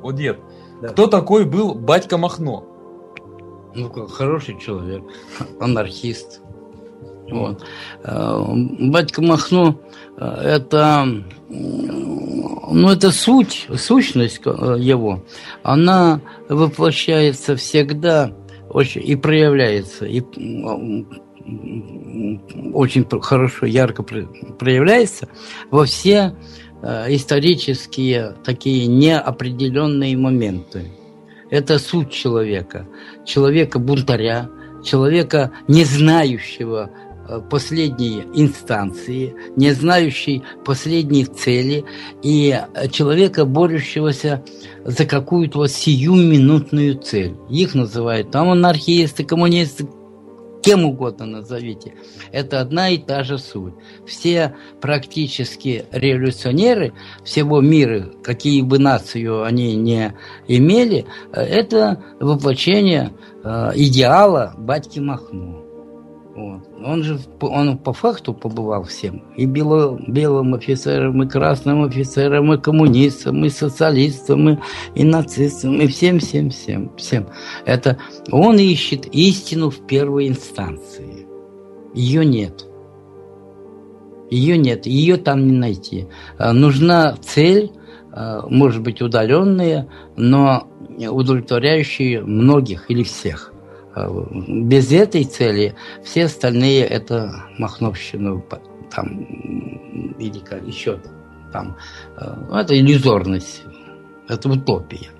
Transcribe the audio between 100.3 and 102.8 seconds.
как еще там. А, это